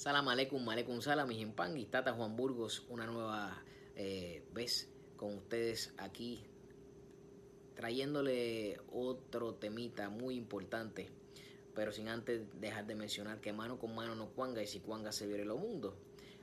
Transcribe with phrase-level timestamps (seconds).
[0.00, 3.62] Salam aleikum, aleikum salam, y Tata Juan Burgos, una nueva
[3.96, 4.88] eh, vez
[5.18, 6.42] con ustedes aquí,
[7.74, 11.10] trayéndole otro temita muy importante,
[11.74, 15.12] pero sin antes dejar de mencionar que mano con mano no cuanga y si cuanga
[15.12, 15.94] se viene lo mundo.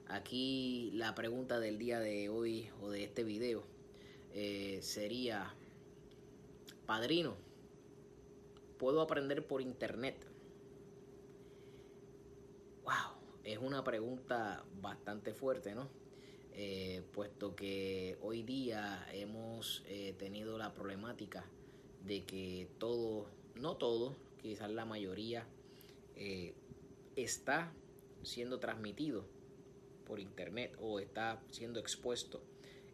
[0.07, 3.63] Aquí la pregunta del día de hoy o de este video
[4.35, 5.51] eh, sería,
[6.85, 7.35] padrino,
[8.77, 10.15] ¿puedo aprender por internet?
[12.83, 15.87] Wow es una pregunta bastante fuerte, ¿no?
[16.51, 21.45] Eh, puesto que hoy día hemos eh, tenido la problemática
[22.03, 25.47] de que todo, no todo, quizás la mayoría,
[26.17, 26.55] eh,
[27.15, 27.71] está
[28.21, 29.23] siendo transmitido
[30.05, 32.41] por internet o está siendo expuesto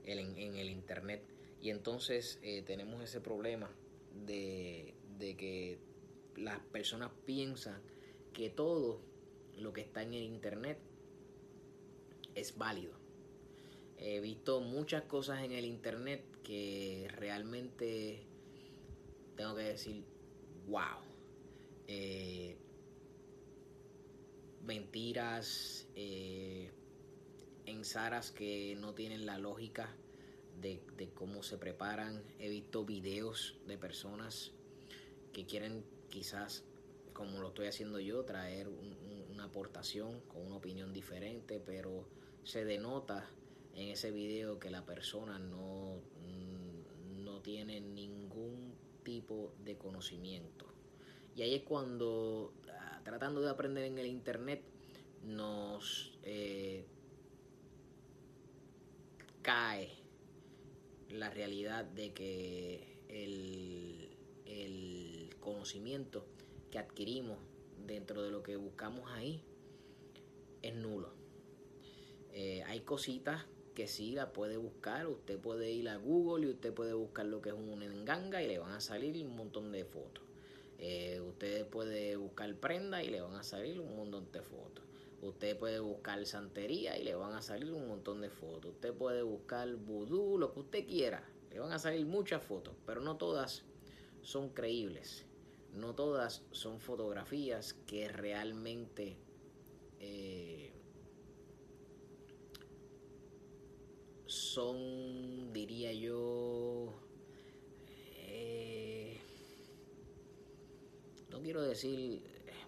[0.03, 1.23] en, el internet.
[1.61, 3.71] Y entonces tenemos ese problema
[4.25, 5.79] de, de que
[6.35, 7.81] las personas piensan
[8.33, 8.99] que todo
[9.57, 10.77] lo que está en el internet
[12.35, 12.93] es válido.
[13.97, 18.25] He visto muchas cosas en el internet que realmente
[19.35, 20.03] tengo que decir,
[20.67, 20.99] wow.
[21.87, 22.57] Eh,
[24.63, 26.71] mentiras, eh,
[27.65, 29.95] en Saras que no tienen la lógica
[30.59, 32.23] de, de, cómo se preparan.
[32.39, 34.51] He visto videos de personas
[35.31, 36.63] que quieren quizás
[37.13, 38.67] como lo estoy haciendo yo, traer
[39.45, 42.05] aportación con una opinión diferente, pero
[42.43, 43.29] se denota
[43.75, 50.65] en ese video que la persona no, mm, no tiene ningún tipo de conocimiento.
[51.35, 54.61] Y ahí es cuando, ah, tratando de aprender en el Internet,
[55.23, 56.85] nos eh,
[59.41, 59.89] cae
[61.09, 64.09] la realidad de que el,
[64.45, 66.25] el conocimiento
[66.71, 67.37] que adquirimos
[67.85, 69.43] dentro de lo que buscamos ahí
[70.61, 71.09] es nulo.
[72.31, 73.45] Eh, hay cositas
[73.75, 75.07] que sí la puede buscar.
[75.07, 78.47] Usted puede ir a Google y usted puede buscar lo que es un enganga y
[78.47, 80.23] le van a salir un montón de fotos.
[80.79, 84.83] Eh, usted puede buscar prenda y le van a salir un montón de fotos.
[85.21, 88.71] Usted puede buscar santería y le van a salir un montón de fotos.
[88.71, 91.23] Usted puede buscar vudú, lo que usted quiera.
[91.51, 93.63] Le van a salir muchas fotos, pero no todas
[94.21, 95.25] son creíbles
[95.73, 99.17] no todas son fotografías que realmente
[99.99, 100.71] eh,
[104.25, 106.93] son, diría yo,
[108.17, 109.17] eh,
[111.29, 112.23] no quiero decir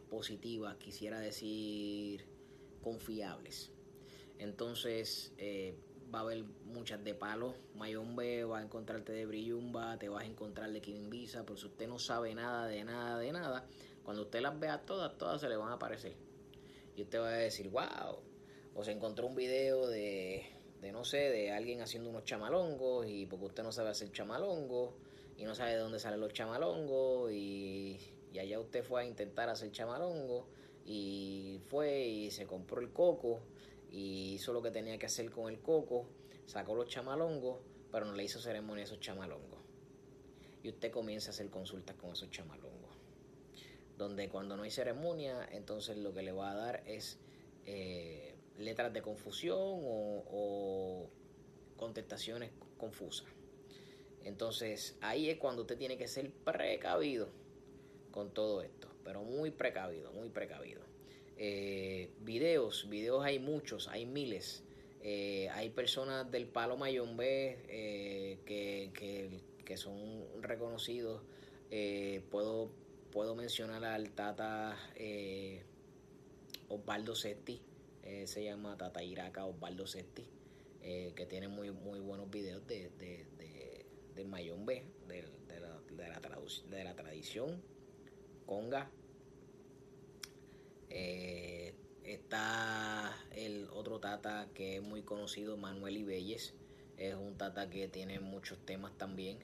[0.09, 2.25] positivas, quisiera decir
[2.81, 3.71] confiables.
[4.39, 5.75] Entonces, eh,
[6.15, 7.53] va a haber muchas de palo.
[7.75, 11.87] Mayombe va a encontrarte de Brillumba, te vas a encontrar de Visa, pero si usted
[11.87, 13.65] no sabe nada de nada de nada,
[14.03, 16.13] cuando usted las vea todas, todas se le van a aparecer.
[16.95, 18.17] Y usted va a decir, wow.
[18.75, 20.45] O se encontró un video de,
[20.81, 24.93] de no sé, de alguien haciendo unos chamalongos y porque usted no sabe hacer chamalongos
[25.37, 27.99] y no sabe de dónde salen los chamalongos y,
[28.31, 30.45] y allá usted fue a intentar hacer chamalongos
[30.85, 33.41] y fue y se compró el coco
[33.95, 36.05] y hizo lo que tenía que hacer con el coco,
[36.45, 37.61] sacó los chamalongos,
[37.93, 39.61] pero no le hizo ceremonia a esos chamalongos.
[40.63, 42.93] Y usted comienza a hacer consultas con esos chamalongos.
[43.97, 47.19] Donde cuando no hay ceremonia, entonces lo que le va a dar es
[47.65, 51.09] eh, letras de confusión o, o
[51.77, 53.29] contestaciones confusas.
[54.25, 57.29] Entonces ahí es cuando usted tiene que ser precavido
[58.11, 60.81] con todo esto, pero muy precavido, muy precavido.
[61.37, 64.63] Eh, videos, videos hay muchos, hay miles.
[65.01, 68.91] Eh, hay personas del Palo Mayombe eh, que,
[69.63, 71.21] que, son reconocidos.
[72.31, 72.71] puedo,
[73.11, 74.77] puedo mencionar al Tata
[76.69, 77.61] Osvaldo Setti,
[78.25, 80.25] se llama Tata Iraca Osvaldo Setti,
[80.81, 85.23] que tiene muy, muy buenos videos de, de, de, de Mayombe, de,
[85.59, 86.19] la,
[86.69, 87.61] de la tradición
[88.45, 88.89] conga
[90.97, 91.73] eh,
[92.05, 96.53] está el otro tata que es muy conocido, Manuel Ibelles.
[96.97, 99.39] Es un tata que tiene muchos temas también,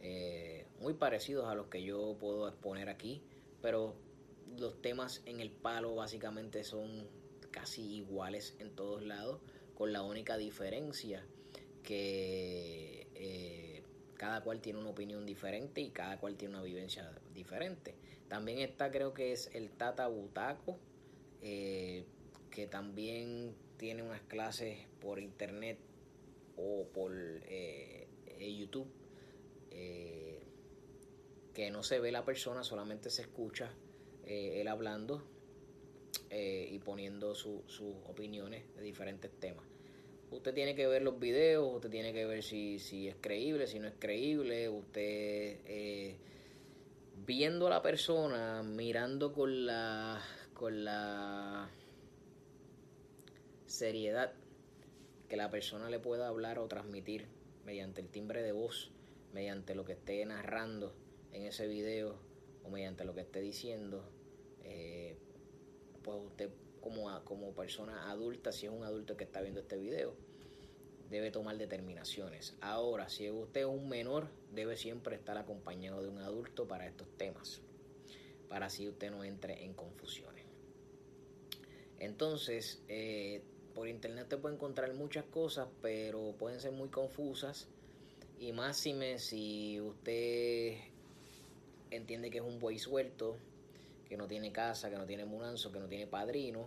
[0.00, 3.22] eh, muy parecidos a los que yo puedo exponer aquí,
[3.60, 3.94] pero
[4.58, 7.06] los temas en el palo básicamente son
[7.50, 9.40] casi iguales en todos lados,
[9.74, 11.22] con la única diferencia
[11.82, 13.82] que eh,
[14.16, 17.94] cada cual tiene una opinión diferente y cada cual tiene una vivencia diferente.
[18.28, 20.78] También está, creo que es el Tata Butaco,
[21.44, 22.04] eh,
[22.50, 25.78] que también tiene unas clases por internet
[26.56, 28.88] o por eh, eh, YouTube,
[31.54, 33.72] que no se ve la persona, solamente se escucha
[34.24, 35.22] él hablando.
[36.30, 37.62] eh, y poniendo sus
[38.08, 39.64] opiniones de diferentes temas.
[40.30, 43.78] Usted tiene que ver los videos, usted tiene que ver si, si es creíble, si
[43.78, 46.16] no es creíble, usted eh,
[47.26, 50.20] viendo a la persona, mirando con la,
[50.52, 51.70] con la
[53.66, 54.32] seriedad
[55.28, 57.26] que la persona le pueda hablar o transmitir
[57.64, 58.90] mediante el timbre de voz,
[59.32, 60.94] mediante lo que esté narrando
[61.32, 62.16] en ese video
[62.62, 64.04] o mediante lo que esté diciendo,
[64.62, 65.16] eh,
[66.02, 66.50] pues usted
[66.80, 70.14] como, como persona adulta, si es un adulto que está viendo este video,
[71.14, 72.56] debe tomar determinaciones.
[72.60, 77.06] Ahora, si usted es un menor, debe siempre estar acompañado de un adulto para estos
[77.16, 77.60] temas,
[78.48, 80.44] para así usted no entre en confusiones.
[82.00, 83.42] Entonces, eh,
[83.76, 87.68] por internet te puede encontrar muchas cosas, pero pueden ser muy confusas.
[88.40, 90.78] Y más si usted
[91.92, 93.36] entiende que es un buey suelto,
[94.08, 96.66] que no tiene casa, que no tiene munanzo, que no tiene padrino,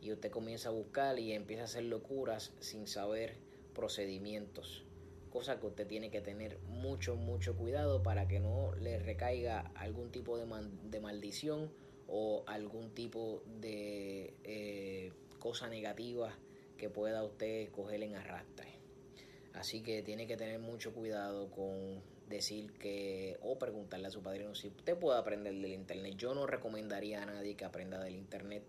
[0.00, 3.34] y usted comienza a buscar y empieza a hacer locuras sin saber
[3.74, 4.84] procedimientos.
[5.30, 10.10] Cosa que usted tiene que tener mucho, mucho cuidado para que no le recaiga algún
[10.10, 11.70] tipo de, maldición
[12.06, 16.36] o algún tipo de eh, cosa negativa
[16.76, 18.68] que pueda usted coger en arrastre.
[19.54, 24.54] Así que tiene que tener mucho cuidado con decir que o preguntarle a su padrino
[24.54, 26.14] si usted puede aprender del internet.
[26.16, 28.62] Yo no recomendaría a nadie que aprenda del internet.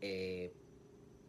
[0.00, 0.52] Eh,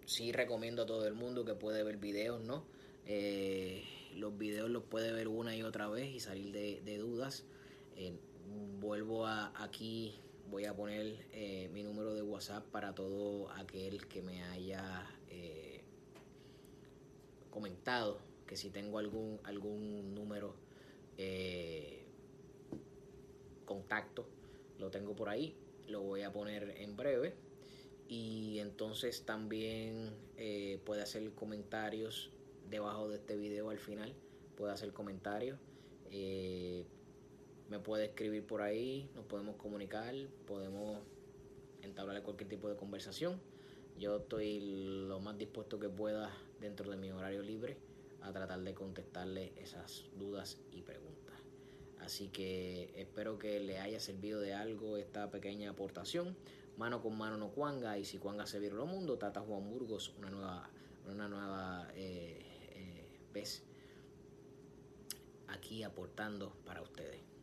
[0.05, 2.65] sí recomiendo a todo el mundo que puede ver videos, ¿no?
[3.05, 3.83] Eh,
[4.15, 7.45] los videos los puede ver una y otra vez y salir de, dudas.
[7.95, 8.13] Eh,
[8.79, 10.15] vuelvo a aquí,
[10.49, 11.25] voy a poner
[11.71, 15.09] mi número de WhatsApp para todo aquel que me haya
[17.49, 20.53] comentado que si tengo algún, algún número
[21.17, 22.03] eh,
[23.65, 24.27] contacto,
[24.79, 25.55] lo tengo por ahí,
[25.87, 27.33] lo voy a poner en breve.
[28.07, 32.29] Y entonces también eh, puede hacer comentarios
[32.69, 34.13] debajo de este video al final,
[34.55, 35.59] puede hacer comentarios.
[36.11, 36.85] Eh,
[37.69, 40.13] me puede escribir por ahí, nos podemos comunicar,
[40.45, 40.99] podemos
[41.81, 43.39] entablar cualquier tipo de conversación.
[43.97, 44.59] Yo estoy
[45.07, 47.77] lo más dispuesto que pueda dentro de mi horario libre
[48.21, 51.15] a tratar de contestarle esas dudas y preguntas.
[51.99, 56.35] Así que espero que le haya servido de algo esta pequeña aportación.
[56.77, 60.13] Mano con mano no cuanga y si cuanga se vieron lo mundo, Tata Juan Burgos,
[60.17, 60.69] una nueva,
[61.09, 62.44] una nueva eh,
[65.47, 67.34] aquí aportando para ustedes.